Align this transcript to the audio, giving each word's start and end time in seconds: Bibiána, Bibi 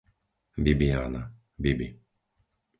Bibiána, 0.63 1.21
Bibi 1.61 1.87